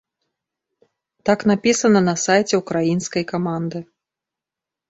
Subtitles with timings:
[1.29, 3.79] Так напісана на сайце ўкраінскай каманды.